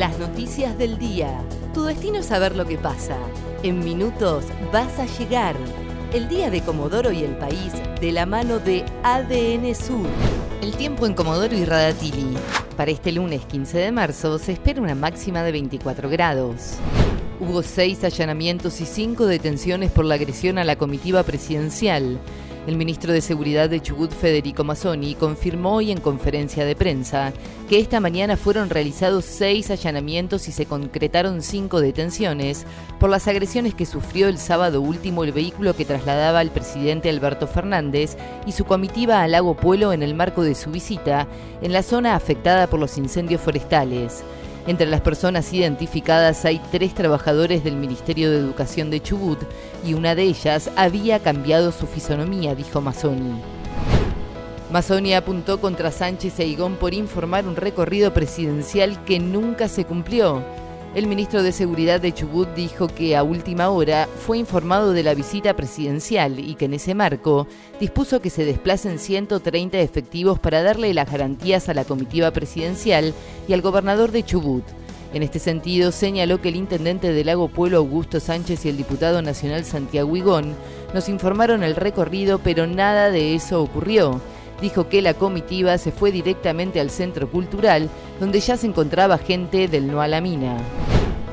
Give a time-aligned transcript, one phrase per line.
[0.00, 1.44] Las noticias del día.
[1.74, 3.18] Tu destino es saber lo que pasa.
[3.62, 5.54] En minutos vas a llegar.
[6.14, 10.06] El día de Comodoro y el país de la mano de ADN Sur.
[10.62, 12.34] El tiempo en Comodoro y Radatili.
[12.78, 16.76] Para este lunes 15 de marzo se espera una máxima de 24 grados.
[17.38, 22.18] Hubo seis allanamientos y cinco detenciones por la agresión a la comitiva presidencial.
[22.66, 27.32] El ministro de Seguridad de Chubut, Federico Mazzoni, confirmó hoy en conferencia de prensa
[27.70, 32.66] que esta mañana fueron realizados seis allanamientos y se concretaron cinco detenciones
[32.98, 37.46] por las agresiones que sufrió el sábado último el vehículo que trasladaba al presidente Alberto
[37.46, 41.26] Fernández y su comitiva al Lago Pueblo en el marco de su visita
[41.62, 44.22] en la zona afectada por los incendios forestales.
[44.66, 49.38] Entre las personas identificadas hay tres trabajadores del Ministerio de Educación de Chubut
[49.84, 53.40] y una de ellas había cambiado su fisonomía, dijo Mazzoni.
[54.70, 60.44] Mazzoni apuntó contra Sánchez e Igón por informar un recorrido presidencial que nunca se cumplió.
[60.92, 65.14] El ministro de Seguridad de Chubut dijo que a última hora fue informado de la
[65.14, 67.46] visita presidencial y que en ese marco
[67.78, 73.14] dispuso que se desplacen 130 efectivos para darle las garantías a la comitiva presidencial
[73.46, 74.64] y al gobernador de Chubut.
[75.14, 79.22] En este sentido, señaló que el intendente del Lago Pueblo, Augusto Sánchez, y el diputado
[79.22, 80.56] nacional Santiago Higón
[80.92, 84.20] nos informaron el recorrido, pero nada de eso ocurrió
[84.60, 89.68] dijo que la comitiva se fue directamente al centro cultural, donde ya se encontraba gente
[89.68, 90.56] del No a la Mina.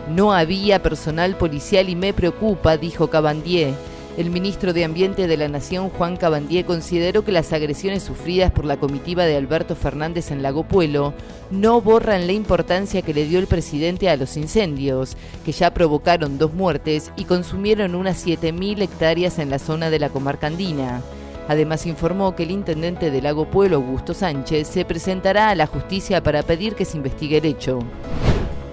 [0.09, 3.73] No había personal policial y me preocupa, dijo Cabandier.
[4.17, 8.65] El ministro de Ambiente de la Nación, Juan Cabandier, consideró que las agresiones sufridas por
[8.65, 11.13] la comitiva de Alberto Fernández en Lago Puelo
[11.51, 16.39] no borran la importancia que le dio el presidente a los incendios, que ya provocaron
[16.39, 21.03] dos muertes y consumieron unas 7.000 hectáreas en la zona de la comarca andina.
[21.47, 26.21] Además informó que el intendente del Lago Pueblo, Augusto Sánchez, se presentará a la justicia
[26.21, 27.79] para pedir que se investigue el hecho.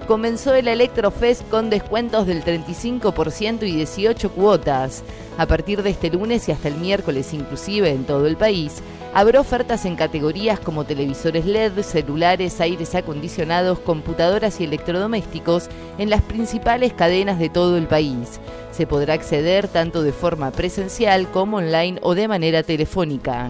[0.07, 5.03] Comenzó el Electrofest con descuentos del 35% y 18 cuotas.
[5.37, 8.81] A partir de este lunes y hasta el miércoles inclusive en todo el país,
[9.13, 16.21] habrá ofertas en categorías como televisores LED, celulares, aires acondicionados, computadoras y electrodomésticos en las
[16.21, 18.39] principales cadenas de todo el país.
[18.71, 23.49] Se podrá acceder tanto de forma presencial como online o de manera telefónica.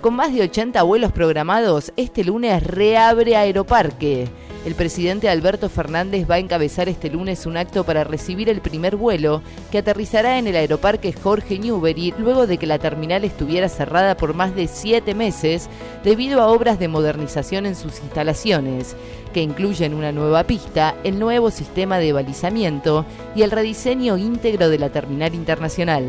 [0.00, 4.28] Con más de 80 vuelos programados, este lunes reabre Aeroparque.
[4.64, 8.94] El presidente Alberto Fernández va a encabezar este lunes un acto para recibir el primer
[8.94, 9.42] vuelo
[9.72, 14.34] que aterrizará en el aeroparque Jorge Newbery luego de que la terminal estuviera cerrada por
[14.34, 15.68] más de siete meses
[16.04, 18.94] debido a obras de modernización en sus instalaciones,
[19.34, 24.78] que incluyen una nueva pista, el nuevo sistema de balizamiento y el rediseño íntegro de
[24.78, 26.04] la terminal internacional.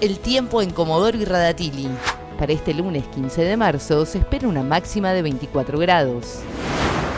[0.00, 1.88] El tiempo en Comodoro y Radatili.
[2.38, 6.38] Para este lunes 15 de marzo se espera una máxima de 24 grados.